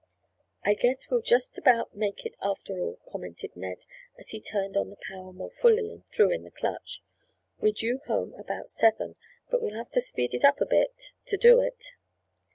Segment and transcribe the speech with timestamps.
[0.65, 3.85] "I guess we'll just about make it after all," commented Ned,
[4.17, 7.03] as he turned on the power more fully and threw in the clutch.
[7.59, 9.15] "We're due home about seven,
[9.51, 11.91] but we'll have to speed it up a bit to do it.